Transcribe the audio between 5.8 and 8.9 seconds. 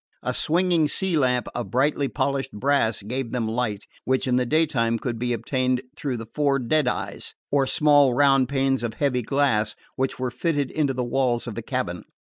through the four deadeyes, or small round panes